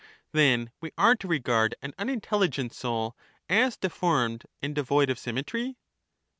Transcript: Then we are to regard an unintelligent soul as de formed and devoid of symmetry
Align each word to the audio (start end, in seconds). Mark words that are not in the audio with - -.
Then 0.31 0.71
we 0.81 0.89
are 0.97 1.15
to 1.17 1.27
regard 1.27 1.75
an 1.83 1.93
unintelligent 1.99 2.73
soul 2.73 3.15
as 3.47 3.77
de 3.77 3.87
formed 3.91 4.45
and 4.59 4.73
devoid 4.73 5.11
of 5.11 5.19
symmetry 5.19 5.77